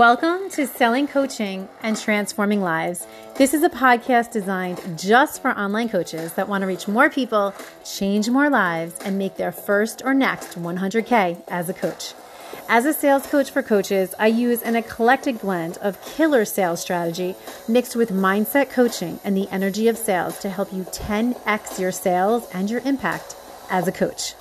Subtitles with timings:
[0.00, 3.06] Welcome to Selling Coaching and Transforming Lives.
[3.34, 7.54] This is a podcast designed just for online coaches that want to reach more people,
[7.84, 12.14] change more lives, and make their first or next 100K as a coach.
[12.66, 17.34] As a sales coach for coaches, I use an eclectic blend of killer sales strategy
[17.68, 22.48] mixed with mindset coaching and the energy of sales to help you 10x your sales
[22.54, 23.36] and your impact
[23.68, 24.32] as a coach.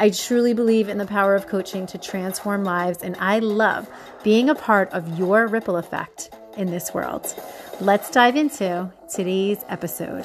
[0.00, 3.88] I truly believe in the power of coaching to transform lives, and I love
[4.22, 7.34] being a part of your ripple effect in this world.
[7.80, 10.24] Let's dive into today's episode.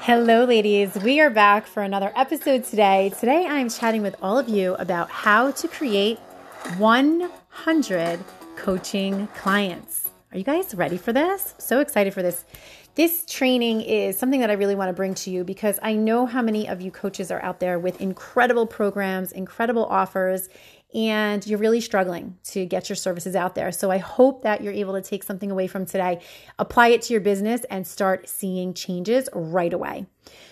[0.00, 0.94] Hello, ladies.
[0.94, 3.12] We are back for another episode today.
[3.20, 6.18] Today, I'm chatting with all of you about how to create
[6.78, 8.24] 100
[8.56, 10.07] coaching clients.
[10.30, 11.54] Are you guys ready for this?
[11.56, 12.44] So excited for this.
[12.96, 16.26] This training is something that I really want to bring to you because I know
[16.26, 20.50] how many of you coaches are out there with incredible programs, incredible offers,
[20.94, 23.72] and you're really struggling to get your services out there.
[23.72, 26.20] So I hope that you're able to take something away from today,
[26.58, 30.06] apply it to your business, and start seeing changes right away.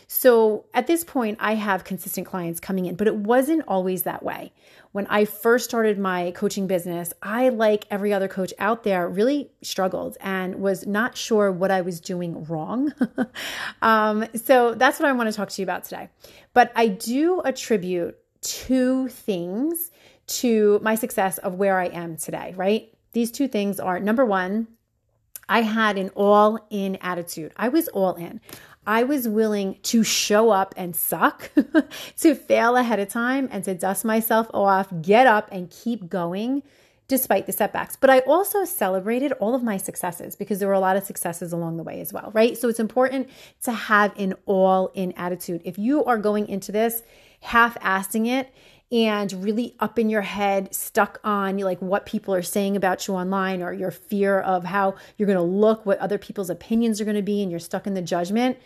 [0.06, 4.22] So at this point, I have consistent clients coming in, but it wasn't always that
[4.22, 4.53] way.
[4.97, 9.50] When I first started my coaching business, I, like every other coach out there, really
[9.61, 12.94] struggled and was not sure what I was doing wrong.
[13.83, 16.08] um, so that's what I want to talk to you about today.
[16.55, 19.91] But I do attribute two things
[20.28, 22.91] to my success of where I am today, right?
[23.12, 24.66] These two things are number one,
[25.47, 27.53] I had an all in attitude.
[27.55, 28.41] I was all in.
[28.87, 31.51] I was willing to show up and suck,
[32.19, 36.62] to fail ahead of time and to dust myself off, get up and keep going
[37.09, 37.97] despite the setbacks.
[37.97, 41.53] But I also celebrated all of my successes because there were a lot of successes
[41.53, 42.56] along the way as well, right?
[42.56, 43.28] So it's important
[43.62, 45.62] to have an all in attitude.
[45.65, 47.03] If you are going into this
[47.41, 48.53] half assing it,
[48.93, 53.15] and really up in your head, stuck on like what people are saying about you
[53.15, 57.05] online or your fear of how you're going to look, what other people's opinions are
[57.05, 58.56] going to be, and you're stuck in the judgment,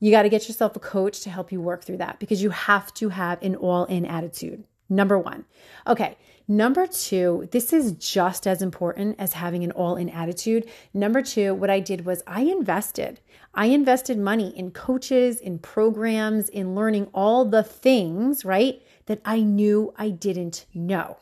[0.00, 2.50] you got to get yourself a coach to help you work through that because you
[2.50, 4.64] have to have an all in attitude.
[4.88, 5.44] Number one.
[5.86, 6.16] Okay.
[6.48, 10.68] Number two, this is just as important as having an all in attitude.
[10.94, 13.18] Number two, what I did was I invested.
[13.52, 18.80] I invested money in coaches, in programs, in learning all the things, right?
[19.06, 21.18] that I knew I didn't know.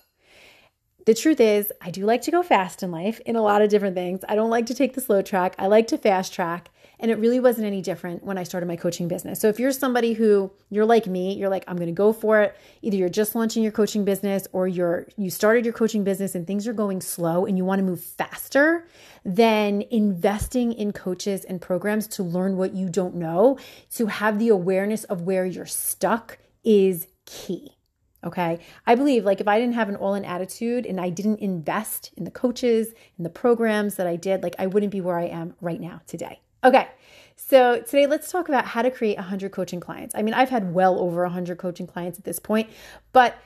[1.06, 3.68] The truth is, I do like to go fast in life in a lot of
[3.68, 4.24] different things.
[4.26, 6.70] I don't like to take the slow track, I like to fast track.
[7.00, 9.40] And it really wasn't any different when I started my coaching business.
[9.40, 12.40] So if you're somebody who you're like me, you're like I'm going to go for
[12.40, 12.56] it.
[12.82, 16.46] Either you're just launching your coaching business or you're you started your coaching business and
[16.46, 18.86] things are going slow and you want to move faster,
[19.24, 23.58] then investing in coaches and programs to learn what you don't know,
[23.94, 27.76] to have the awareness of where you're stuck is key.
[28.24, 28.58] Okay.
[28.86, 32.10] I believe like if I didn't have an all in attitude and I didn't invest
[32.16, 32.88] in the coaches
[33.18, 36.00] and the programs that I did, like I wouldn't be where I am right now
[36.06, 36.40] today.
[36.64, 36.88] Okay.
[37.36, 40.14] So today let's talk about how to create 100 coaching clients.
[40.14, 42.70] I mean, I've had well over 100 coaching clients at this point,
[43.12, 43.36] but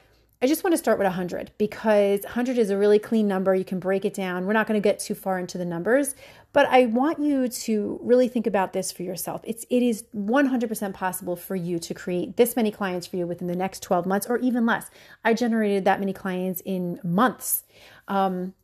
[0.41, 3.57] I just want to start with 100 because 100 is a really clean number.
[3.57, 4.47] You can break it down.
[4.47, 6.15] We're not going to get too far into the numbers,
[6.53, 9.41] but I want you to really think about this for yourself.
[9.43, 13.49] It's it is 100% possible for you to create this many clients for you within
[13.49, 14.91] the next 12 months or even less.
[15.25, 17.65] I generated that many clients in months.
[18.07, 18.55] Um,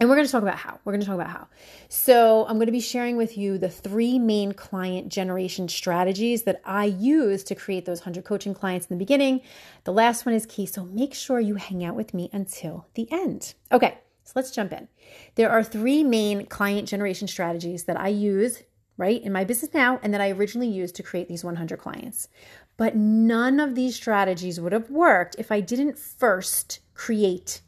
[0.00, 0.78] and we're going to talk about how.
[0.84, 1.48] We're going to talk about how.
[1.88, 6.60] So, I'm going to be sharing with you the three main client generation strategies that
[6.64, 9.40] I use to create those 100 coaching clients in the beginning.
[9.84, 10.66] The last one is key.
[10.66, 13.54] So, make sure you hang out with me until the end.
[13.72, 14.88] Okay, so let's jump in.
[15.34, 18.62] There are three main client generation strategies that I use,
[18.96, 22.28] right, in my business now and that I originally used to create these 100 clients.
[22.76, 27.62] But none of these strategies would have worked if I didn't first create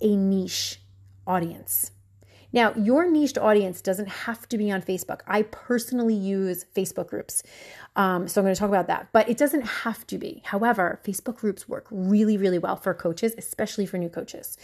[0.00, 0.80] a niche
[1.26, 1.90] audience.
[2.54, 5.22] Now, your niched audience doesn't have to be on Facebook.
[5.26, 7.42] I personally use Facebook groups.
[7.96, 10.40] Um, so I'm going to talk about that, but it doesn't have to be.
[10.44, 14.56] However, Facebook groups work really, really well for coaches, especially for new coaches.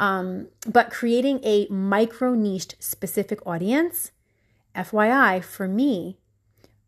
[0.00, 4.10] Um, but creating a micro niched specific audience,
[4.74, 6.18] FYI, for me,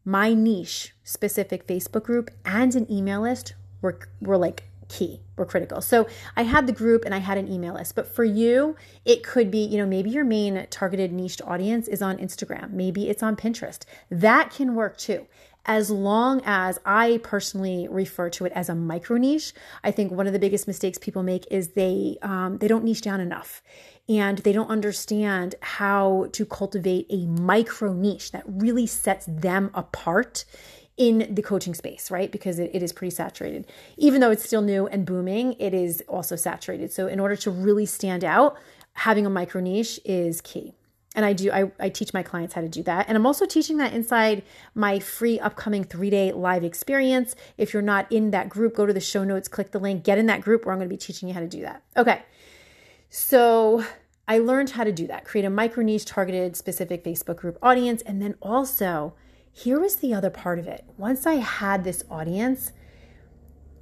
[0.05, 5.81] my niche specific Facebook group and an email list were, were like key were critical.
[5.81, 6.07] So
[6.37, 7.95] I had the group and I had an email list.
[7.95, 12.03] But for you, it could be, you know, maybe your main targeted niche audience is
[12.03, 12.73] on Instagram.
[12.73, 13.85] Maybe it's on Pinterest.
[14.11, 15.27] That can work too.
[15.67, 19.53] As long as I personally refer to it as a micro niche,
[19.85, 23.03] I think one of the biggest mistakes people make is they um, they don't niche
[23.03, 23.63] down enough,
[24.09, 30.47] and they don't understand how to cultivate a micro niche that really sets them apart
[30.99, 32.31] in the coaching space, right?
[32.31, 33.67] Because it, it is pretty saturated.
[33.97, 36.93] Even though it's still new and booming, it is also saturated.
[36.93, 38.59] So, in order to really stand out,
[38.95, 40.75] having a micro niche is key.
[41.15, 43.07] And I do, I, I teach my clients how to do that.
[43.09, 44.43] And I'm also teaching that inside
[44.75, 47.35] my free upcoming three day live experience.
[47.57, 50.19] If you're not in that group, go to the show notes, click the link, get
[50.19, 51.83] in that group where I'm going to be teaching you how to do that.
[51.97, 52.23] Okay.
[53.09, 53.85] So
[54.29, 58.03] I learned how to do that create a micro niche targeted specific Facebook group audience.
[58.03, 59.15] And then also,
[59.59, 60.85] here was the other part of it.
[60.97, 62.73] Once I had this audience,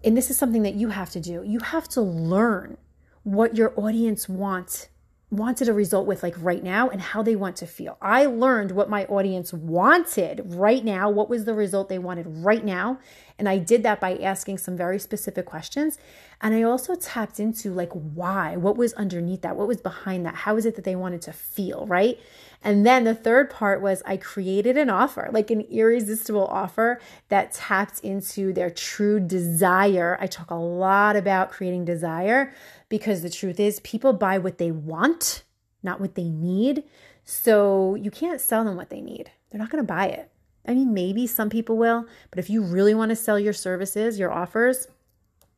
[0.03, 2.79] and this is something that you have to do, you have to learn
[3.25, 4.89] what your audience wants
[5.31, 7.99] wanted a result with like right now and how they want to feel.
[8.01, 12.65] I learned what my audience wanted right now, what was the result they wanted right
[12.65, 13.01] now,
[13.39, 15.99] and I did that by asking some very specific questions.
[16.41, 20.35] And I also tapped into like why, what was underneath that, what was behind that,
[20.35, 22.19] how is it that they wanted to feel, right?
[22.63, 27.53] And then the third part was I created an offer, like an irresistible offer that
[27.53, 30.17] tapped into their true desire.
[30.21, 32.53] I talk a lot about creating desire
[32.89, 35.43] because the truth is, people buy what they want,
[35.83, 36.85] not what they need.
[37.25, 39.31] So you can't sell them what they need.
[39.51, 40.31] They're not going to buy it.
[40.67, 44.19] I mean, maybe some people will, but if you really want to sell your services,
[44.19, 44.89] your offers,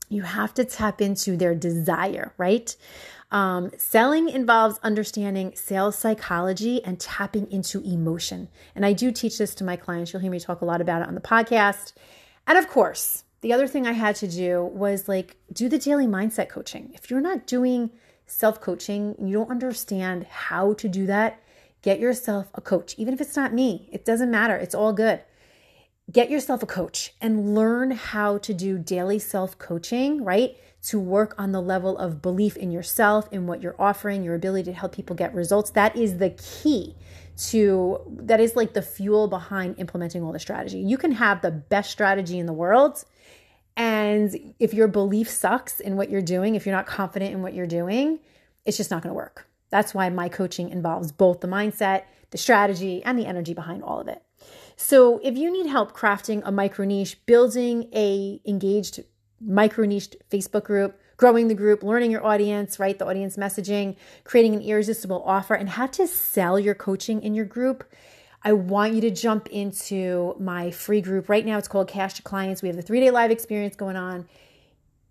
[0.09, 2.75] you have to tap into their desire, right?
[3.31, 8.49] Um, selling involves understanding sales psychology and tapping into emotion.
[8.75, 10.13] And I do teach this to my clients.
[10.13, 11.93] You'll hear me talk a lot about it on the podcast.
[12.47, 16.07] And of course, the other thing I had to do was like do the daily
[16.07, 16.91] mindset coaching.
[16.95, 17.91] If you're not doing
[18.27, 21.43] self coaching, you don't understand how to do that,
[21.83, 22.95] get yourself a coach.
[22.99, 24.57] Even if it's not me, it doesn't matter.
[24.57, 25.21] It's all good.
[26.11, 30.57] Get yourself a coach and learn how to do daily self coaching, right?
[30.85, 34.65] To work on the level of belief in yourself, in what you're offering, your ability
[34.65, 35.71] to help people get results.
[35.71, 36.97] That is the key
[37.49, 40.79] to, that is like the fuel behind implementing all the strategy.
[40.79, 43.05] You can have the best strategy in the world
[43.79, 47.55] and if your belief sucks in what you're doing, if you're not confident in what
[47.55, 48.19] you're doing,
[48.67, 49.47] it's just not going to work.
[49.71, 54.01] That's why my coaching involves both the mindset, the strategy, and the energy behind all
[54.01, 54.23] of it.
[54.77, 59.01] So if you need help crafting a micro niche, building a engaged
[59.41, 62.99] micro niche Facebook group, growing the group, learning your audience, right?
[62.99, 67.45] The audience messaging, creating an irresistible offer, and how to sell your coaching in your
[67.45, 67.85] group,
[68.45, 71.29] I want you to jump into my free group.
[71.29, 72.63] Right now, it's called Cash to Clients.
[72.63, 74.29] We have the three day live experience going on.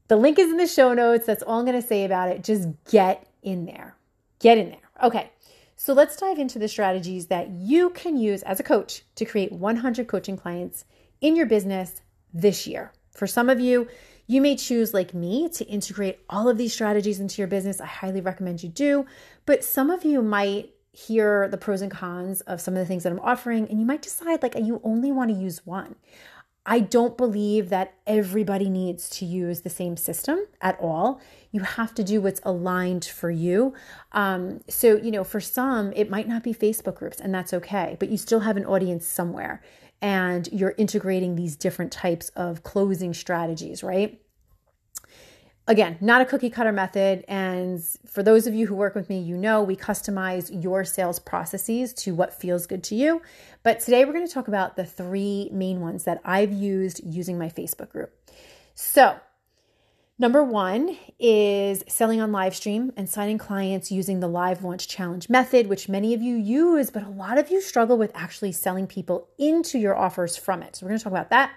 [0.08, 1.26] The link is in the show notes.
[1.26, 2.42] That's all I'm going to say about it.
[2.42, 3.97] Just get in there.
[4.40, 4.90] Get in there.
[5.04, 5.32] Okay.
[5.76, 9.52] So let's dive into the strategies that you can use as a coach to create
[9.52, 10.86] 100 coaching clients
[11.22, 12.02] in your business
[12.34, 12.94] this year.
[13.12, 13.88] For some of you,
[14.26, 17.80] you may choose, like me, to integrate all of these strategies into your business.
[17.80, 19.06] I highly recommend you do.
[19.46, 23.04] But some of you might hear the pros and cons of some of the things
[23.04, 25.96] that I'm offering, and you might decide like you only want to use one.
[26.70, 31.22] I don't believe that everybody needs to use the same system at all.
[31.52, 33.74] You have to do what's aligned for you.
[34.12, 37.96] Um, so, you know, for some, it might not be Facebook groups, and that's okay,
[38.00, 39.62] but you still have an audience somewhere
[40.02, 44.22] and you're integrating these different types of closing strategies, right?
[45.70, 47.26] Again, not a cookie cutter method.
[47.28, 51.20] And for those of you who work with me, you know we customize your sales
[51.20, 53.22] processes to what feels good to you.
[53.64, 57.38] But today we're going to talk about the three main ones that I've used using
[57.38, 58.14] my Facebook group.
[58.76, 59.20] So,
[60.20, 65.30] Number one is selling on live stream and signing clients using the live launch challenge
[65.30, 68.88] method, which many of you use, but a lot of you struggle with actually selling
[68.88, 70.76] people into your offers from it.
[70.76, 71.52] So, we're going to talk about that.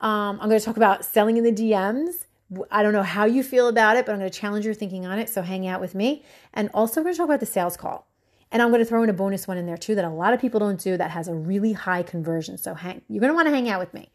[0.00, 2.24] Um, I'm going to talk about selling in the DMs
[2.70, 5.06] I don't know how you feel about it, but I'm going to challenge your thinking
[5.06, 5.28] on it.
[5.28, 6.24] So hang out with me.
[6.52, 8.06] And also, we're going to talk about the sales call.
[8.50, 10.34] And I'm going to throw in a bonus one in there too that a lot
[10.34, 12.58] of people don't do that has a really high conversion.
[12.58, 14.10] So hang, you're going to want to hang out with me.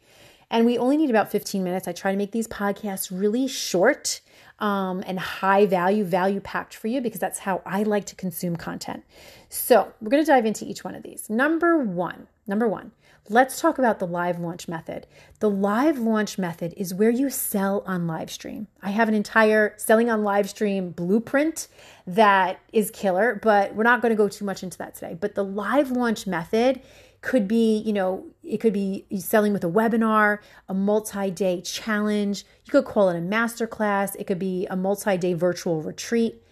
[0.50, 1.88] And we only need about 15 minutes.
[1.88, 4.20] I try to make these podcasts really short
[4.60, 8.56] um, and high value, value packed for you because that's how I like to consume
[8.56, 9.04] content.
[9.48, 11.28] So we're going to dive into each one of these.
[11.28, 12.92] Number one, number one,
[13.30, 15.06] Let's talk about the live launch method.
[15.40, 18.68] The live launch method is where you sell on live stream.
[18.80, 21.68] I have an entire selling on live stream blueprint
[22.06, 25.14] that is killer, but we're not going to go too much into that today.
[25.20, 26.80] But the live launch method
[27.20, 32.46] could be, you know, it could be selling with a webinar, a multi-day challenge.
[32.64, 34.16] You could call it a masterclass.
[34.18, 36.42] It could be a multi-day virtual retreat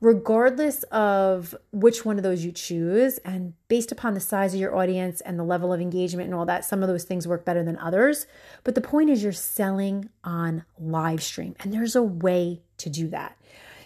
[0.00, 4.76] regardless of which one of those you choose, and based upon the size of your
[4.76, 7.64] audience and the level of engagement and all that, some of those things work better
[7.64, 8.26] than others.
[8.62, 13.08] But the point is, you're selling on live stream, and there's a way to do
[13.08, 13.36] that.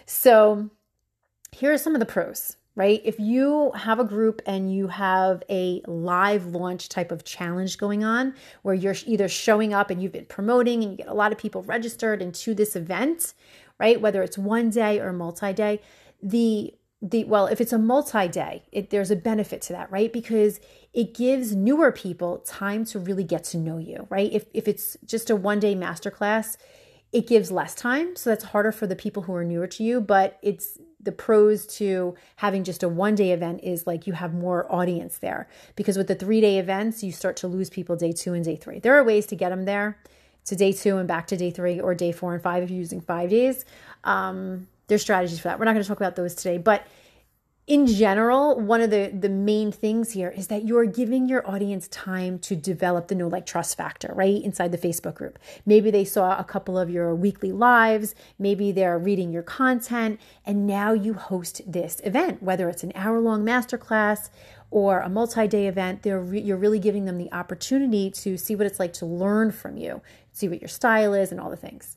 [0.05, 0.69] So,
[1.51, 2.57] here are some of the pros.
[2.75, 3.01] right?
[3.03, 8.03] If you have a group and you have a live launch type of challenge going
[8.03, 11.31] on where you're either showing up and you've been promoting and you get a lot
[11.31, 13.33] of people registered into this event,
[13.79, 14.01] right?
[14.01, 15.81] Whether it's one day or multi-day,
[16.23, 20.11] the the well, if it's a multi-day, it, there's a benefit to that, right?
[20.11, 20.61] Because
[20.93, 24.31] it gives newer people time to really get to know you, right?
[24.31, 26.55] If if it's just a one-day masterclass,
[27.11, 29.99] it gives less time, so that's harder for the people who are newer to you,
[29.99, 34.33] but it's the pros to having just a one day event is like you have
[34.33, 38.13] more audience there because with the three day events you start to lose people day
[38.13, 39.97] two and day three there are ways to get them there
[40.45, 42.79] to day two and back to day three or day four and five if you're
[42.79, 43.65] using five days
[44.05, 46.85] um, there's strategies for that we're not going to talk about those today but
[47.65, 51.87] in general, one of the, the main things here is that you're giving your audience
[51.87, 54.43] time to develop the know like trust factor, right?
[54.43, 55.39] Inside the Facebook group.
[55.65, 60.67] Maybe they saw a couple of your weekly lives, maybe they're reading your content, and
[60.67, 64.29] now you host this event, whether it's an hour long masterclass
[64.69, 66.01] or a multi day event.
[66.03, 69.77] Re- you're really giving them the opportunity to see what it's like to learn from
[69.77, 70.01] you,
[70.33, 71.95] see what your style is, and all the things.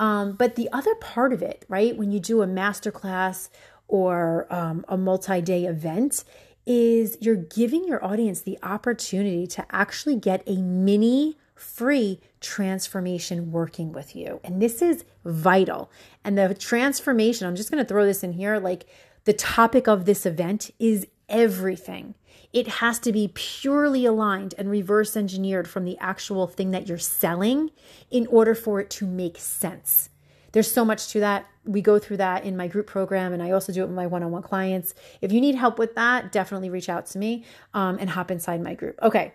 [0.00, 3.50] Um, but the other part of it, right, when you do a masterclass
[3.86, 6.24] or um, a multi day event
[6.66, 13.92] is you're giving your audience the opportunity to actually get a mini free transformation working
[13.92, 14.40] with you.
[14.42, 15.90] And this is vital.
[16.24, 18.86] And the transformation, I'm just going to throw this in here like
[19.24, 22.14] the topic of this event is everything.
[22.52, 26.98] It has to be purely aligned and reverse engineered from the actual thing that you're
[26.98, 27.70] selling
[28.10, 30.10] in order for it to make sense.
[30.52, 31.46] There's so much to that.
[31.64, 34.06] We go through that in my group program, and I also do it with my
[34.06, 34.94] one on one clients.
[35.20, 38.60] If you need help with that, definitely reach out to me um, and hop inside
[38.60, 38.98] my group.
[39.02, 39.34] Okay.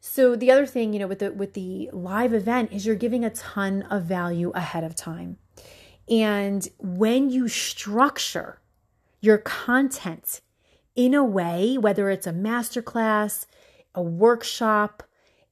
[0.00, 3.24] So the other thing, you know, with the with the live event is you're giving
[3.24, 5.38] a ton of value ahead of time.
[6.08, 8.60] And when you structure
[9.20, 10.42] your content
[10.96, 13.46] in a way, whether it's a masterclass,
[13.94, 15.02] a workshop,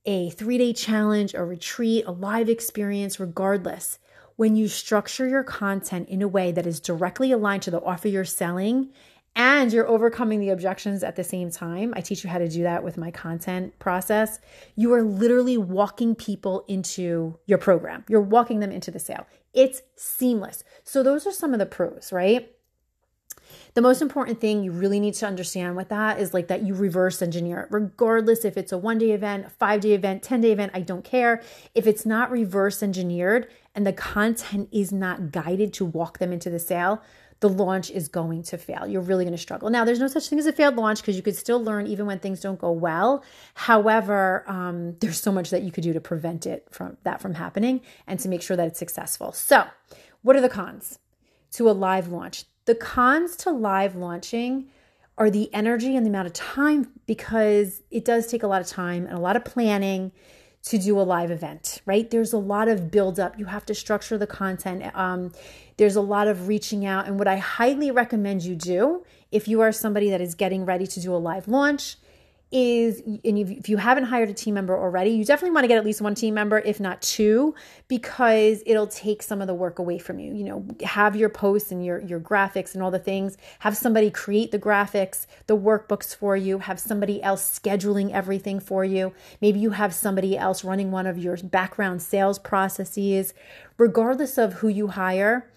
[0.06, 3.98] a three day challenge, a retreat, a live experience, regardless,
[4.36, 8.08] when you structure your content in a way that is directly aligned to the offer
[8.08, 8.90] you're selling
[9.36, 11.92] and you're overcoming the objections at the same time.
[11.96, 14.38] I teach you how to do that with my content process.
[14.76, 19.26] You are literally walking people into your program, you're walking them into the sale.
[19.52, 20.64] It's seamless.
[20.82, 22.50] So, those are some of the pros, right?
[23.74, 26.74] The most important thing you really need to understand with that is like that you
[26.74, 30.52] reverse engineer it, regardless if it's a one day event, five day event, 10 day
[30.52, 31.42] event, I don't care.
[31.74, 36.50] If it's not reverse engineered and the content is not guided to walk them into
[36.50, 37.02] the sale,
[37.40, 38.86] the launch is going to fail.
[38.86, 39.68] You're really going to struggle.
[39.68, 42.06] Now, there's no such thing as a failed launch because you could still learn even
[42.06, 43.24] when things don't go well.
[43.54, 47.34] However, um, there's so much that you could do to prevent it from that from
[47.34, 49.32] happening and to make sure that it's successful.
[49.32, 49.64] So,
[50.22, 50.98] what are the cons
[51.52, 52.44] to a live launch?
[52.66, 54.68] The cons to live launching
[55.16, 58.66] are the energy and the amount of time because it does take a lot of
[58.66, 60.12] time and a lot of planning
[60.64, 62.10] to do a live event, right?
[62.10, 63.38] There's a lot of build up.
[63.38, 64.84] You have to structure the content.
[64.96, 65.32] Um,
[65.76, 67.06] there's a lot of reaching out.
[67.06, 70.86] And what I highly recommend you do if you are somebody that is getting ready
[70.86, 71.96] to do a live launch
[72.54, 75.76] is, and if you haven't hired a team member already, you definitely want to get
[75.76, 77.52] at least one team member, if not two,
[77.88, 80.32] because it'll take some of the work away from you.
[80.32, 84.08] You know, have your posts and your, your graphics and all the things, have somebody
[84.08, 89.12] create the graphics, the workbooks for you, have somebody else scheduling everything for you.
[89.40, 93.34] Maybe you have somebody else running one of your background sales processes.
[93.76, 95.50] Regardless of who you hire,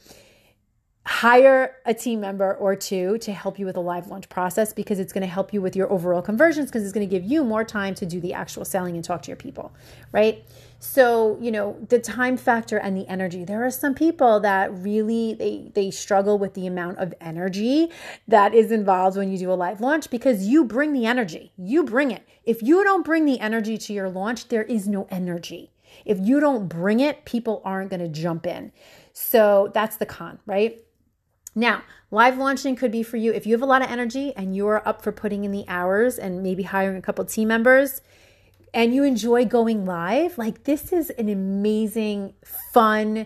[1.08, 5.00] hire a team member or two to help you with the live launch process because
[5.00, 7.46] it's going to help you with your overall conversions because it's going to give you
[7.46, 9.72] more time to do the actual selling and talk to your people,
[10.12, 10.44] right?
[10.80, 13.46] So, you know, the time factor and the energy.
[13.46, 17.90] There are some people that really they they struggle with the amount of energy
[18.28, 21.54] that is involved when you do a live launch because you bring the energy.
[21.58, 22.28] You bring it.
[22.44, 25.72] If you don't bring the energy to your launch, there is no energy.
[26.04, 28.74] If you don't bring it, people aren't going to jump in.
[29.14, 30.84] So, that's the con, right?
[31.58, 34.56] Now, live launching could be for you if you have a lot of energy and
[34.56, 38.02] you're up for putting in the hours and maybe hiring a couple team members
[38.76, 40.38] and you enjoy going live.
[40.38, 43.26] Like, this is an amazing, fun,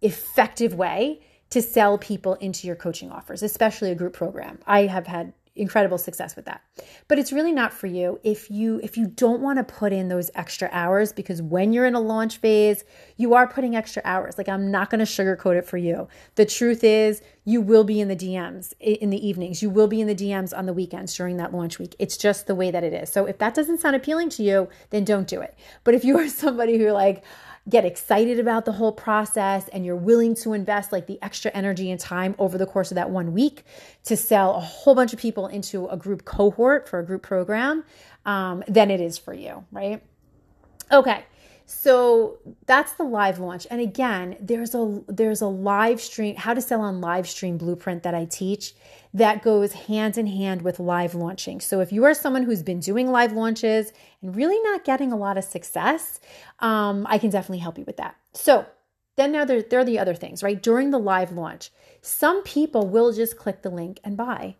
[0.00, 1.20] effective way
[1.50, 4.60] to sell people into your coaching offers, especially a group program.
[4.66, 6.62] I have had incredible success with that.
[7.08, 10.08] But it's really not for you if you if you don't want to put in
[10.08, 12.84] those extra hours because when you're in a launch phase,
[13.16, 14.38] you are putting extra hours.
[14.38, 16.08] Like I'm not going to sugarcoat it for you.
[16.36, 19.62] The truth is, you will be in the DMs in the evenings.
[19.62, 21.96] You will be in the DMs on the weekends during that launch week.
[21.98, 23.10] It's just the way that it is.
[23.10, 25.56] So if that doesn't sound appealing to you, then don't do it.
[25.82, 27.24] But if you are somebody who like
[27.68, 31.90] get excited about the whole process and you're willing to invest like the extra energy
[31.90, 33.64] and time over the course of that one week
[34.04, 37.84] to sell a whole bunch of people into a group cohort for a group program,
[38.24, 40.02] um, then it is for you, right?
[40.90, 41.24] Okay.
[41.70, 43.66] So that's the live launch.
[43.70, 48.04] And again, there's a there's a live stream how to sell on live stream blueprint
[48.04, 48.72] that I teach
[49.12, 51.60] that goes hand in hand with live launching.
[51.60, 55.16] So if you are someone who's been doing live launches and really not getting a
[55.16, 56.20] lot of success,
[56.60, 58.16] um, I can definitely help you with that.
[58.32, 58.64] So
[59.16, 60.62] then now there, there are the other things, right?
[60.62, 61.70] During the live launch,
[62.00, 64.56] some people will just click the link and buy.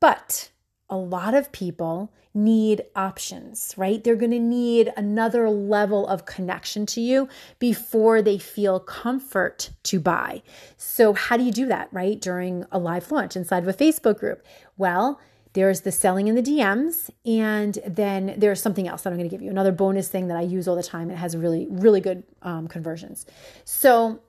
[0.00, 0.50] But
[0.90, 4.02] a lot of people need options, right?
[4.02, 7.28] They're going to need another level of connection to you
[7.58, 10.42] before they feel comfort to buy.
[10.76, 12.20] So, how do you do that, right?
[12.20, 14.44] During a live launch inside of a Facebook group?
[14.76, 15.20] Well,
[15.52, 19.34] there's the selling in the DMs, and then there's something else that I'm going to
[19.34, 21.10] give you another bonus thing that I use all the time.
[21.10, 23.26] It has really, really good um, conversions.
[23.64, 24.20] So,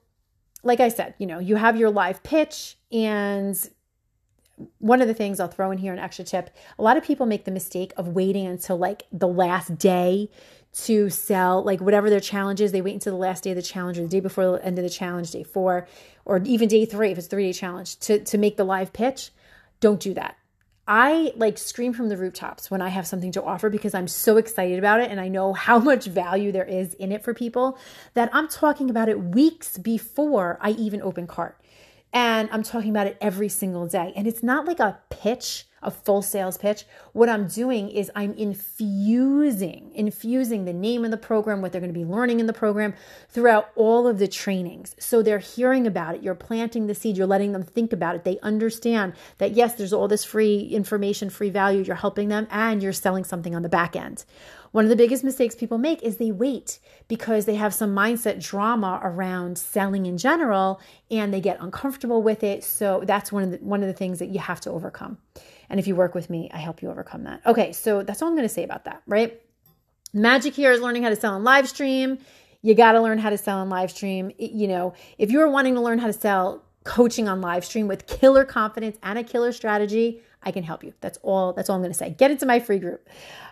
[0.64, 3.56] like I said, you know, you have your live pitch, and
[4.80, 7.26] one of the things I'll throw in here an extra tip a lot of people
[7.26, 10.30] make the mistake of waiting until like the last day
[10.74, 13.62] to sell like whatever their challenge is they wait until the last day of the
[13.62, 15.88] challenge or the day before the end of the challenge day four
[16.26, 19.32] or even day three if it's three day challenge to, to make the live pitch
[19.80, 20.38] don't do that
[20.88, 24.38] I like scream from the rooftops when I have something to offer because I'm so
[24.38, 27.78] excited about it and I know how much value there is in it for people
[28.14, 31.61] that I'm talking about it weeks before I even open cart.
[32.14, 34.12] And I'm talking about it every single day.
[34.16, 36.86] And it's not like a pitch, a full sales pitch.
[37.14, 41.94] What I'm doing is I'm infusing, infusing the name of the program, what they're going
[41.94, 42.94] to be learning in the program
[43.30, 44.94] throughout all of the trainings.
[45.00, 46.24] So they're hearing about it.
[46.24, 47.18] You're planting the seed.
[47.18, 48.26] You're letting them think about it.
[48.26, 51.82] They understand that, yes, there's all this free information, free value.
[51.82, 54.26] You're helping them and you're selling something on the back end.
[54.72, 58.42] One of the biggest mistakes people make is they wait because they have some mindset
[58.42, 62.64] drama around selling in general and they get uncomfortable with it.
[62.64, 65.18] So that's one of the one of the things that you have to overcome.
[65.70, 67.42] And if you work with me, I help you overcome that.
[67.46, 69.42] Okay, so that's all I'm going to say about that, right?
[70.14, 72.18] Magic here is learning how to sell on live stream.
[72.62, 74.32] You got to learn how to sell on live stream.
[74.38, 78.08] You know, if you're wanting to learn how to sell coaching on live stream with
[78.08, 80.94] killer confidence and a killer strategy, I can help you.
[81.02, 82.10] That's all that's all I'm going to say.
[82.12, 83.08] Get into my free group.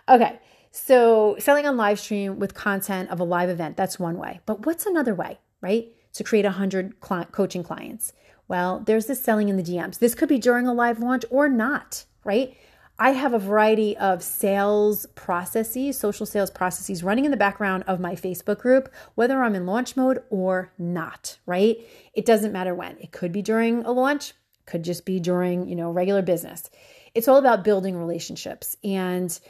[0.08, 0.38] Okay.
[0.72, 4.40] So, selling on live stream with content of a live event, that's one way.
[4.46, 5.88] But what's another way, right?
[6.14, 8.12] To create 100 coaching clients.
[8.46, 9.98] Well, there's the selling in the DMs.
[9.98, 12.56] This could be during a live launch or not, right?
[12.98, 17.98] I have a variety of sales processes, social sales processes running in the background of
[17.98, 21.78] my Facebook group, whether I'm in launch mode or not, right?
[22.12, 22.98] It doesn't matter when.
[22.98, 24.34] It could be during a launch,
[24.66, 26.68] could just be during, you know, regular business.
[27.14, 29.40] It's all about building relationships and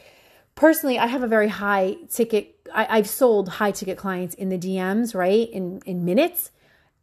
[0.61, 2.55] personally, I have a very high ticket.
[2.73, 5.51] I, have sold high ticket clients in the DMs, right?
[5.51, 6.53] In in minutes.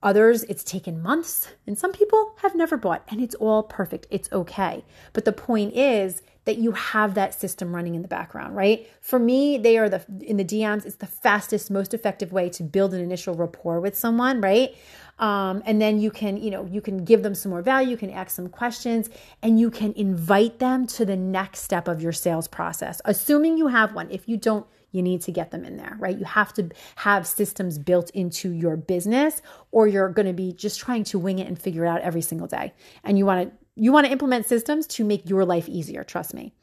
[0.04, 4.06] Others, it's taken months, and some people have never bought, and it's all perfect.
[4.12, 4.86] It's okay.
[5.12, 8.90] But the point is that you have that system running in the background, right?
[9.02, 12.64] For me, they are the in the DMs, it's the fastest, most effective way to
[12.64, 14.74] build an initial rapport with someone, right?
[15.20, 17.98] Um, and then you can, you know, you can give them some more value, you
[17.98, 19.10] can ask some questions,
[19.44, 23.68] and you can invite them to the next step of your sales process, assuming you
[23.68, 24.10] have one.
[24.10, 26.18] If you don't, you need to get them in there, right?
[26.18, 30.80] You have to have systems built into your business, or you're going to be just
[30.80, 32.74] trying to wing it and figure it out every single day.
[33.04, 36.04] And you want to you want to implement systems to make your life easier.
[36.04, 36.54] Trust me.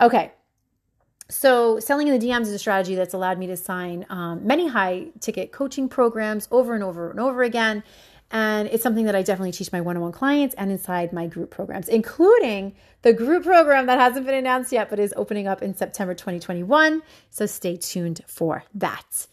[0.00, 0.32] Okay.
[1.28, 4.68] So, selling in the DMs is a strategy that's allowed me to sign um, many
[4.68, 7.82] high ticket coaching programs over and over and over again.
[8.30, 11.26] And it's something that I definitely teach my one on one clients and inside my
[11.26, 15.62] group programs, including the group program that hasn't been announced yet, but is opening up
[15.62, 17.02] in September 2021.
[17.30, 19.26] So, stay tuned for that.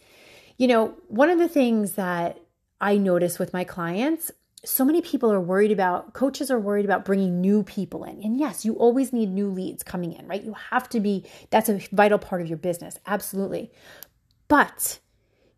[0.56, 2.40] You know, one of the things that
[2.80, 4.32] I notice with my clients
[4.64, 8.22] so many people are worried about coaches are worried about bringing new people in.
[8.22, 10.42] And yes you always need new leads coming in right?
[10.42, 12.98] You have to be that's a vital part of your business.
[13.06, 13.70] Absolutely.
[14.48, 14.98] But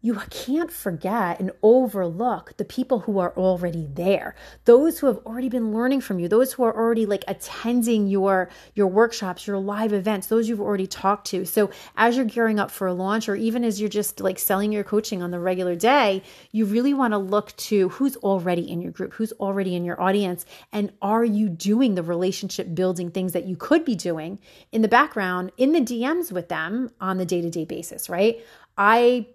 [0.03, 4.35] you can't forget and overlook the people who are already there
[4.65, 8.51] those who have already been learning from you those who are already like attending your
[8.75, 11.45] your workshops your live events those you've already talked to.
[11.45, 14.73] So as you're gearing up for a launch or even as you're just like selling
[14.73, 18.83] your coaching on the regular day you really want to look to who's already in
[18.83, 23.33] your group who's already in your audience and are you doing the relationship building things
[23.33, 24.39] that you could be doing
[24.73, 28.45] in the background in the DMs with them on the day-to-day basis right?
[28.77, 29.27] I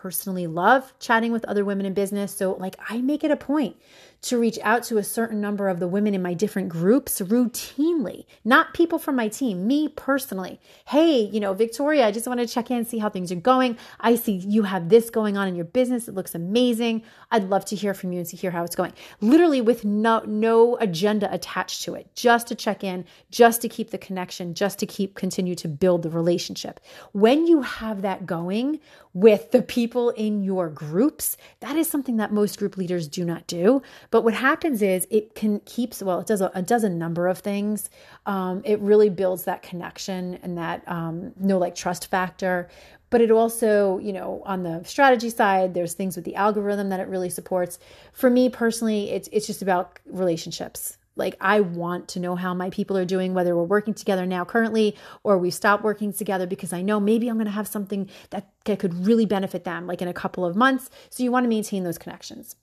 [0.00, 2.34] personally love chatting with other women in business.
[2.34, 3.76] So, like, I make it a point
[4.24, 8.24] to reach out to a certain number of the women in my different groups routinely,
[8.44, 10.58] not people from my team, me personally.
[10.86, 13.76] Hey, you know, Victoria, I just want to check in, see how things are going.
[14.00, 16.08] I see you have this going on in your business.
[16.08, 17.02] It looks amazing.
[17.30, 18.94] I'd love to hear from you and to hear how it's going.
[19.20, 23.90] Literally with no no agenda attached to it, just to check in, just to keep
[23.90, 26.80] the connection, just to keep continue to build the relationship.
[27.12, 28.80] When you have that going
[29.12, 33.46] with the people in your groups, that is something that most group leaders do not
[33.46, 33.82] do.
[34.14, 37.26] But what happens is it can keeps well, it does a, it does a number
[37.26, 37.90] of things.
[38.26, 42.68] Um, it really builds that connection and that um, know like trust factor.
[43.10, 47.00] But it also, you know, on the strategy side, there's things with the algorithm that
[47.00, 47.80] it really supports.
[48.12, 50.96] For me personally, it's it's just about relationships.
[51.16, 54.44] Like, I want to know how my people are doing, whether we're working together now
[54.44, 58.08] currently or we stopped working together because I know maybe I'm going to have something
[58.30, 60.88] that, that could really benefit them, like in a couple of months.
[61.10, 62.54] So, you want to maintain those connections.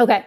[0.00, 0.26] Okay.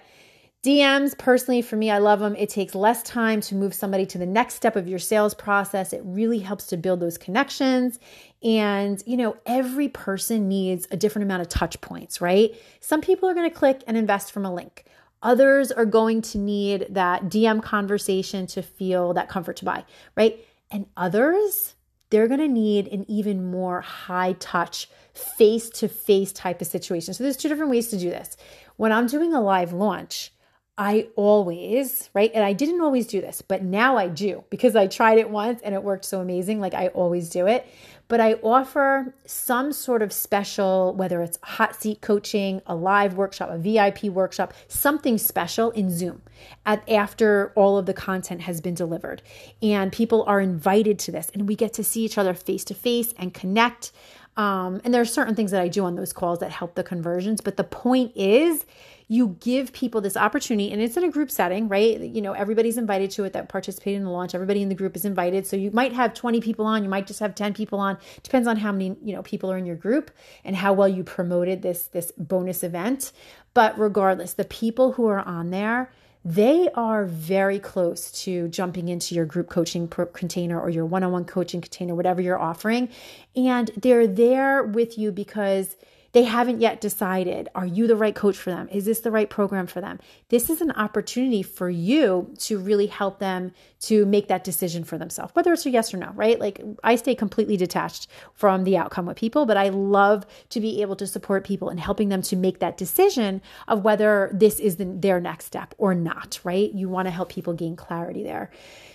[0.64, 2.36] DMs, personally, for me, I love them.
[2.36, 5.94] It takes less time to move somebody to the next step of your sales process.
[5.94, 8.00] It really helps to build those connections.
[8.44, 12.56] And, you know, every person needs a different amount of touch points, right?
[12.80, 14.86] Some people are going to click and invest from a link.
[15.22, 20.44] Others are going to need that DM conversation to feel that comfort to buy, right?
[20.72, 21.76] And others,
[22.10, 27.14] they're going to need an even more high touch, face to face type of situation.
[27.14, 28.38] So there's two different ways to do this.
[28.76, 30.32] When I'm doing a live launch,
[30.80, 32.30] I always, right?
[32.36, 35.60] And I didn't always do this, but now I do because I tried it once
[35.64, 36.60] and it worked so amazing.
[36.60, 37.66] Like I always do it.
[38.10, 43.50] But I offer some sort of special, whether it's hot seat coaching, a live workshop,
[43.52, 46.22] a VIP workshop, something special in Zoom
[46.66, 49.24] at, after all of the content has been delivered.
[49.62, 52.76] And people are invited to this and we get to see each other face to
[52.76, 53.92] face and connect.
[54.38, 56.84] Um, and there are certain things that I do on those calls that help the
[56.84, 57.42] conversions.
[57.42, 58.66] But the point is,
[59.08, 62.00] you give people this opportunity and it's in a group setting right?
[62.00, 64.36] You know everybody's invited to it that participate in the launch.
[64.36, 65.48] Everybody in the group is invited.
[65.48, 67.98] So you might have 20 people on you might just have 10 people on.
[68.24, 70.12] Depends on how many you know people are in your group
[70.44, 73.12] and how well you promoted this this bonus event.
[73.54, 75.92] But regardless the people who are on there
[76.26, 81.14] they are very close to jumping into your group coaching container or your one on
[81.14, 82.90] one coaching container, whatever you're offering.
[83.34, 85.78] And they're there with you because
[86.12, 88.68] they haven't yet decided are you the right coach for them?
[88.72, 90.00] Is this the right program for them?
[90.30, 94.98] This is an opportunity for you to really help them to make that decision for
[94.98, 96.40] themselves, whether it's a yes or no, right?
[96.40, 100.82] Like I stay completely detached from the outcome with people, but I love to be
[100.82, 104.78] able to support people and helping them to make that decision of whether this is
[104.78, 106.72] the, their next step or not, right?
[106.72, 108.50] You want to help people gain clarity there.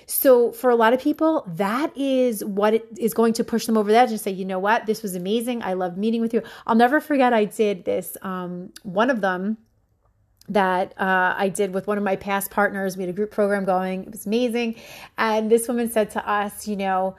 [0.07, 3.77] So for a lot of people, that is what it is going to push them
[3.77, 5.63] over the edge and say, you know what, this was amazing.
[5.63, 6.43] I love meeting with you.
[6.67, 8.17] I'll never forget I did this.
[8.23, 9.59] Um, one of them
[10.49, 12.97] that uh, I did with one of my past partners.
[12.97, 14.05] We had a group program going.
[14.05, 14.77] It was amazing.
[15.17, 17.17] And this woman said to us, you know,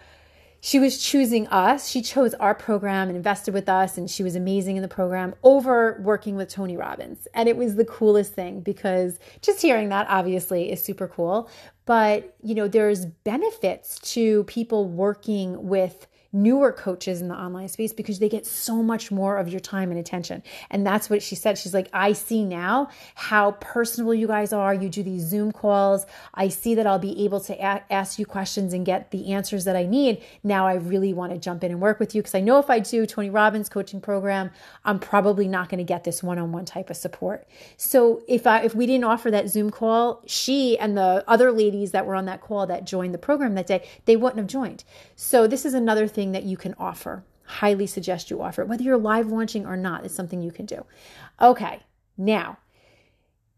[0.65, 1.89] she was choosing us.
[1.89, 5.36] She chose our program and invested with us, and she was amazing in the program
[5.43, 7.28] over working with Tony Robbins.
[7.34, 11.49] And it was the coolest thing because just hearing that obviously is super cool.
[11.86, 17.93] But, you know, there's benefits to people working with newer coaches in the online space
[17.93, 20.41] because they get so much more of your time and attention.
[20.72, 21.58] And that's what she said.
[21.58, 24.74] She's like, I see now how personable you guys are.
[24.74, 26.08] You do these Zoom calls.
[26.34, 29.65] I see that I'll be able to a- ask you questions and get the answers
[29.65, 30.24] that I need.
[30.43, 32.69] Now I really want to jump in and work with you because I know if
[32.69, 34.50] I do Tony Robbins coaching program,
[34.84, 37.48] I'm probably not going to get this one-on-one type of support.
[37.78, 41.91] So if I if we didn't offer that Zoom call, she and the other ladies
[41.91, 44.84] that were on that call that joined the program that day, they wouldn't have joined.
[45.24, 47.24] So this is another thing that you can offer.
[47.46, 48.68] Highly suggest you offer it.
[48.68, 50.86] Whether you're live launching or not, it's something you can do.
[51.42, 51.80] Okay,
[52.18, 52.58] now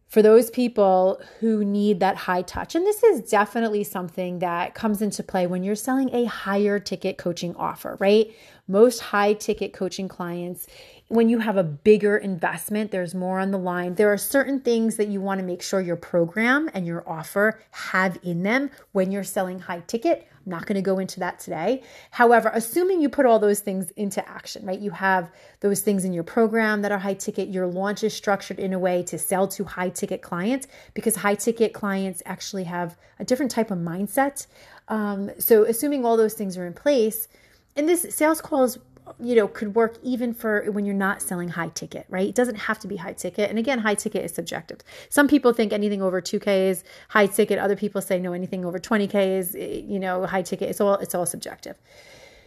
[0.07, 2.75] for those people who need that high touch.
[2.75, 7.17] And this is definitely something that comes into play when you're selling a higher ticket
[7.17, 8.27] coaching offer, right?
[8.67, 10.67] Most high ticket coaching clients,
[11.07, 13.95] when you have a bigger investment, there's more on the line.
[13.95, 17.59] There are certain things that you want to make sure your program and your offer
[17.71, 20.27] have in them when you're selling high ticket.
[20.45, 21.83] I'm not going to go into that today.
[22.11, 24.79] However, assuming you put all those things into action, right?
[24.79, 27.49] You have those things in your program that are high ticket.
[27.49, 31.35] Your launch is structured in a way to sell to high ticket clients because high
[31.35, 34.47] ticket clients actually have a different type of mindset.
[34.87, 37.27] Um, so, assuming all those things are in place,
[37.75, 38.77] and this sales calls
[39.19, 42.27] you know could work even for when you're not selling high ticket right?
[42.27, 43.49] It doesn't have to be high ticket.
[43.49, 44.79] And again high ticket is subjective.
[45.09, 47.59] Some people think anything over 2k is high ticket.
[47.59, 50.69] Other people say no anything over 20k is eh, you know high ticket.
[50.69, 51.77] It's all it's all subjective.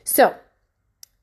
[0.04, 0.34] So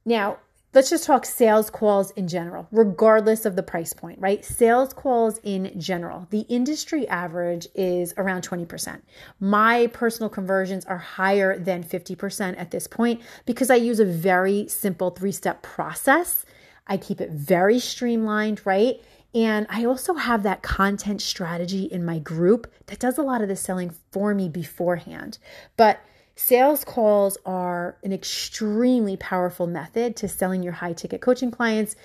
[0.06, 0.38] now
[0.76, 4.44] let's just talk sales calls in general, regardless of the price point, right?
[4.44, 6.28] Sales calls in general.
[6.30, 9.02] The industry average is around 20%.
[9.40, 14.68] My personal conversions are higher than 50% at this point because I use a very
[14.68, 16.46] simple three step process.
[16.86, 19.02] I keep it very streamlined, right?
[19.34, 23.48] And I also have that content strategy in my group that does a lot of
[23.48, 25.38] the selling for me beforehand.
[25.78, 26.00] But
[26.36, 31.96] Sales calls are an extremely powerful method to selling your high ticket coaching clients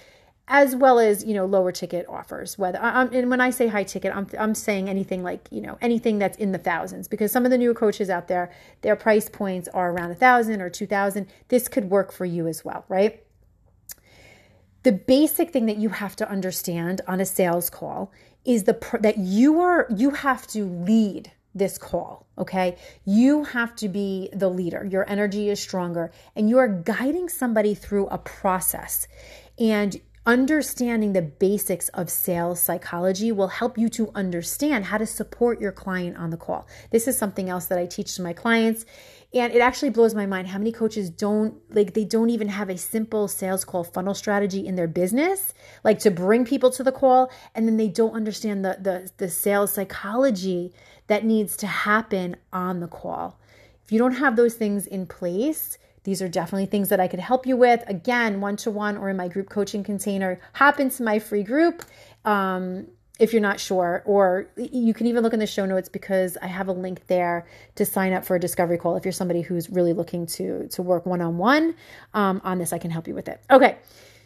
[0.46, 2.58] as well as you know lower ticket offers.
[2.58, 5.78] Whether I'm, and when i say high ticket I'm, I'm saying anything like you know
[5.80, 8.50] anything that's in the thousands because some of the newer coaches out there
[8.82, 11.26] their price points are around a thousand or two thousand.
[11.48, 13.24] This could work for you as well right?
[14.82, 18.12] The basic thing that you have to understand on a sales call
[18.44, 22.76] is the that you are you have to lead this call, okay?
[23.04, 24.84] You have to be the leader.
[24.84, 29.08] Your energy is stronger and you are guiding somebody through a process.
[29.58, 35.60] And understanding the basics of sales psychology will help you to understand how to support
[35.60, 36.66] your client on the call.
[36.90, 38.84] This is something else that I teach to my clients.
[39.32, 42.68] And it actually blows my mind how many coaches don't like they don't even have
[42.68, 46.90] a simple sales call funnel strategy in their business, like to bring people to the
[46.90, 50.72] call, and then they don't understand the the, the sales psychology
[51.11, 53.37] that needs to happen on the call.
[53.85, 57.18] If you don't have those things in place, these are definitely things that I could
[57.18, 57.83] help you with.
[57.88, 60.38] Again, one to one or in my group coaching container.
[60.53, 61.83] Hop into my free group.
[62.25, 62.87] Um,
[63.18, 66.46] if you're not sure, or you can even look in the show notes because I
[66.46, 67.44] have a link there
[67.75, 68.94] to sign up for a discovery call.
[68.94, 71.75] If you're somebody who's really looking to to work one on one
[72.14, 73.40] on this, I can help you with it.
[73.51, 73.79] Okay,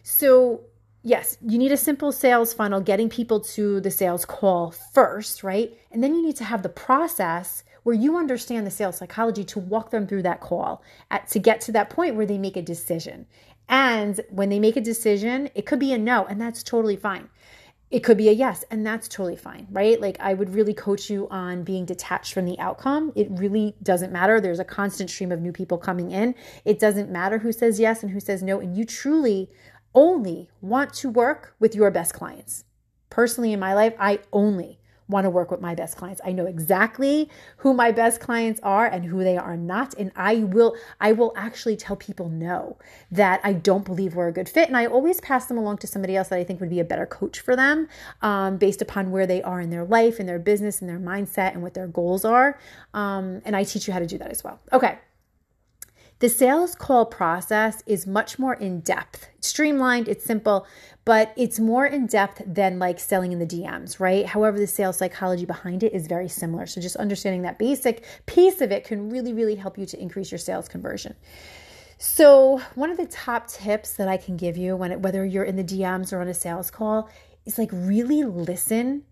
[0.02, 0.60] so
[1.04, 5.78] yes, you need a simple sales funnel, getting people to the sales call first, right?
[5.92, 9.58] And then you need to have the process where you understand the sales psychology to
[9.60, 12.62] walk them through that call at, to get to that point where they make a
[12.62, 13.26] decision.
[13.68, 17.28] And when they make a decision, it could be a no, and that's totally fine
[17.94, 20.00] it could be a yes, and that's totally fine, right?
[20.00, 23.12] Like, I would really coach you on being detached from the outcome.
[23.14, 24.40] It really doesn't matter.
[24.40, 26.34] There's a constant stream of new people coming in.
[26.64, 28.58] It doesn't matter who says yes and who says no.
[28.58, 29.48] And you truly
[29.94, 32.64] only want to work with your best clients.
[33.10, 36.20] Personally, in my life, I only want to work with my best clients.
[36.24, 40.36] I know exactly who my best clients are and who they are not and I
[40.36, 42.78] will I will actually tell people no
[43.10, 45.86] that I don't believe we're a good fit and I always pass them along to
[45.86, 47.88] somebody else that I think would be a better coach for them
[48.22, 51.52] um, based upon where they are in their life and their business and their mindset
[51.52, 52.58] and what their goals are
[52.94, 54.58] um, and I teach you how to do that as well.
[54.72, 54.98] Okay.
[56.24, 60.66] The sales call process is much more in depth, streamlined, it's simple,
[61.04, 64.24] but it's more in depth than like selling in the DMs, right?
[64.24, 66.64] However, the sales psychology behind it is very similar.
[66.64, 70.32] So just understanding that basic piece of it can really, really help you to increase
[70.32, 71.14] your sales conversion.
[71.98, 75.44] So, one of the top tips that I can give you when it, whether you're
[75.44, 77.10] in the DMs or on a sales call
[77.44, 79.02] is like really listen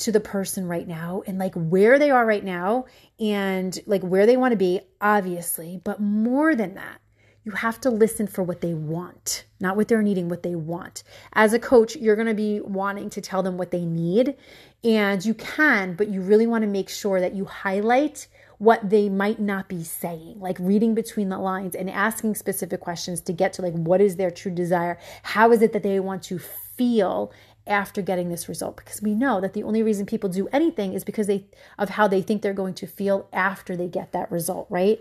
[0.00, 2.86] to the person right now and like where they are right now
[3.18, 5.80] and like where they want to be, obviously.
[5.82, 7.00] But more than that,
[7.44, 11.02] you have to listen for what they want, not what they're needing, what they want.
[11.32, 14.36] As a coach, you're going to be wanting to tell them what they need,
[14.84, 19.08] and you can, but you really want to make sure that you highlight what they
[19.08, 23.54] might not be saying, like reading between the lines and asking specific questions to get
[23.54, 24.98] to like what is their true desire?
[25.22, 27.32] How is it that they want to feel
[27.70, 31.04] after getting this result because we know that the only reason people do anything is
[31.04, 31.46] because they
[31.78, 35.00] of how they think they're going to feel after they get that result, right?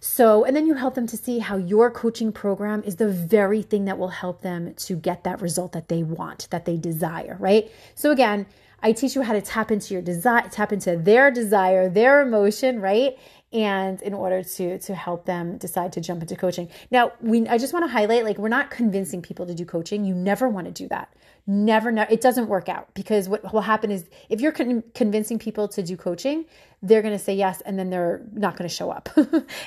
[0.00, 3.62] So, and then you help them to see how your coaching program is the very
[3.62, 7.36] thing that will help them to get that result that they want, that they desire,
[7.40, 7.70] right?
[7.96, 8.46] So again,
[8.80, 12.80] I teach you how to tap into your desire, tap into their desire, their emotion,
[12.80, 13.18] right?
[13.52, 16.68] and in order to to help them decide to jump into coaching.
[16.90, 20.04] Now, we I just want to highlight like we're not convincing people to do coaching.
[20.04, 21.12] You never want to do that
[21.48, 25.38] never know it doesn't work out because what will happen is if you're con- convincing
[25.38, 26.44] people to do coaching
[26.82, 29.08] they're going to say yes and then they're not going to show up.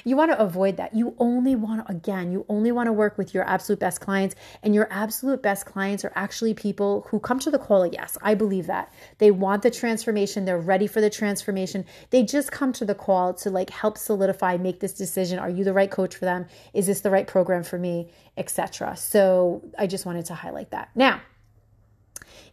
[0.04, 0.96] You want to avoid that.
[0.96, 4.36] You only want to again you only want to work with your absolute best clients
[4.64, 8.34] and your absolute best clients are actually people who come to the call yes i
[8.34, 8.94] believe that.
[9.18, 11.86] They want the transformation they're ready for the transformation.
[12.10, 15.64] They just come to the call to like help solidify make this decision are you
[15.64, 16.46] the right coach for them?
[16.74, 18.12] Is this the right program for me?
[18.38, 20.90] Etc so i just wanted to highlight that.
[20.96, 21.22] Now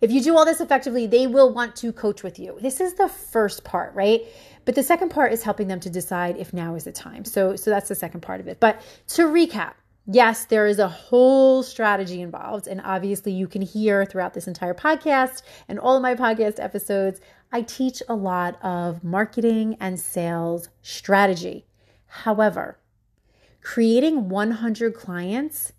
[0.01, 2.59] if you do all this effectively, they will want to coach with you.
[2.61, 4.23] This is the first part, right?
[4.65, 7.25] But the second part is helping them to decide if now is the time.
[7.25, 8.61] So so that's the second part of it.
[8.61, 9.75] But to recap,
[10.07, 14.75] yes, there is a whole strategy involved and obviously you can hear throughout this entire
[14.75, 20.69] podcast and all of my podcast episodes, I teach a lot of marketing and sales
[20.83, 21.67] strategy.
[22.07, 22.79] However,
[23.63, 25.73] creating 100 clients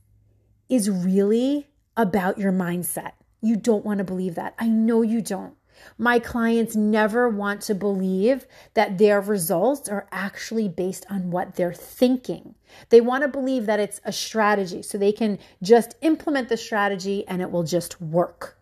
[0.67, 3.11] is really about your mindset.
[3.41, 4.55] You don't want to believe that.
[4.59, 5.55] I know you don't.
[5.97, 11.73] My clients never want to believe that their results are actually based on what they're
[11.73, 12.55] thinking.
[12.89, 17.25] They want to believe that it's a strategy so they can just implement the strategy
[17.27, 18.57] and it will just work.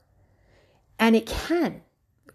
[1.00, 1.82] And it can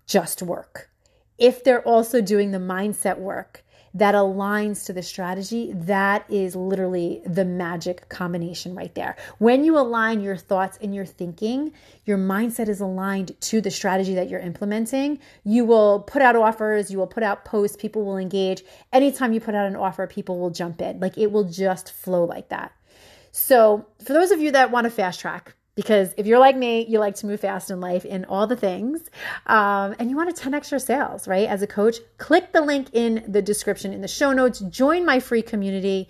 [0.07, 0.91] just work
[1.39, 7.23] if they're also doing the mindset work that aligns to the strategy, that is literally
[7.27, 9.17] the magic combination right there.
[9.39, 11.73] When you align your thoughts and your thinking,
[12.05, 15.19] your mindset is aligned to the strategy that you're implementing.
[15.45, 18.63] You will put out offers, you will put out posts, people will engage.
[18.93, 21.01] Anytime you put out an offer, people will jump in.
[21.01, 22.73] Like it will just flow like that.
[23.35, 26.87] So, for those of you that want to fast track, because if you're like me,
[26.87, 29.01] you like to move fast in life in all the things,
[29.47, 31.49] um, and you want to 10 extra sales, right?
[31.49, 34.61] As a coach, click the link in the description in the show notes.
[34.61, 36.09] Join my free community.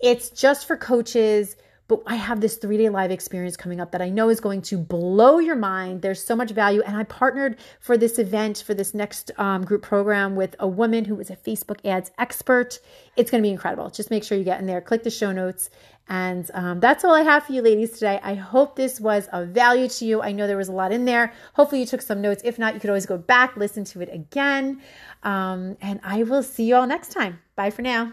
[0.00, 4.00] It's just for coaches but I have this three day live experience coming up that
[4.00, 6.00] I know is going to blow your mind.
[6.00, 6.82] There's so much value.
[6.82, 11.04] And I partnered for this event, for this next um, group program with a woman
[11.04, 12.80] who is a Facebook ads expert.
[13.16, 13.90] It's going to be incredible.
[13.90, 15.68] Just make sure you get in there, click the show notes.
[16.08, 18.20] And um, that's all I have for you ladies today.
[18.22, 20.20] I hope this was of value to you.
[20.20, 21.32] I know there was a lot in there.
[21.54, 22.42] Hopefully, you took some notes.
[22.44, 24.80] If not, you could always go back, listen to it again.
[25.22, 27.38] Um, and I will see you all next time.
[27.56, 28.12] Bye for now.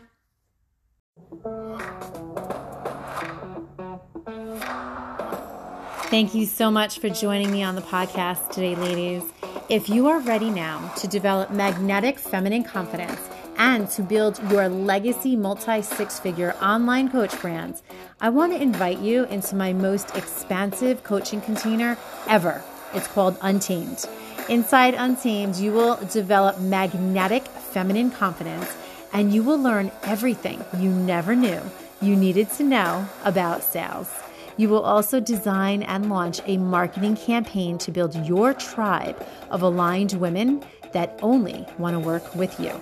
[6.10, 9.24] Thank you so much for joining me on the podcast today, ladies.
[9.70, 13.30] If you are ready now to develop magnetic feminine confidence
[13.62, 17.84] and to build your legacy multi six figure online coach brands,
[18.19, 21.95] I want to invite you into my most expansive coaching container
[22.28, 22.63] ever.
[22.95, 24.10] It's called Untamed.
[24.50, 28.76] Inside Untamed, you will develop magnetic feminine confidence
[29.13, 31.62] and you will learn everything you never knew
[32.02, 34.10] you needed to know about sales.
[34.58, 40.13] You will also design and launch a marketing campaign to build your tribe of aligned
[40.13, 42.82] women that only want to work with you.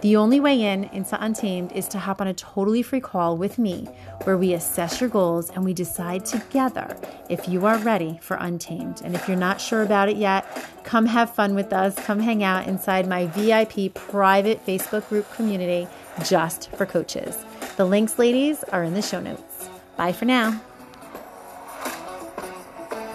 [0.00, 3.58] The only way in into Untamed is to hop on a totally free call with
[3.58, 3.88] me
[4.24, 6.96] where we assess your goals and we decide together
[7.28, 9.02] if you are ready for Untamed.
[9.04, 10.46] And if you're not sure about it yet,
[10.84, 11.94] come have fun with us.
[11.94, 15.88] Come hang out inside my VIP private Facebook group community
[16.24, 17.44] just for coaches.
[17.76, 19.68] The links, ladies, are in the show notes.
[19.96, 20.60] Bye for now.